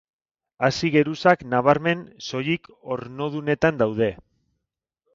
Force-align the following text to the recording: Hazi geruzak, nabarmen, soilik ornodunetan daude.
Hazi 0.67 0.89
geruzak, 0.95 1.43
nabarmen, 1.51 2.03
soilik 2.31 2.69
ornodunetan 2.99 3.81
daude. 3.87 4.13